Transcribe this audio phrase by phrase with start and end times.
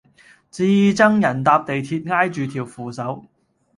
[0.49, 0.63] 至
[0.95, 3.23] 憎人搭地鐵挨住條扶手